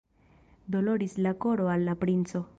[0.75, 2.45] Doloris la koro al la princo!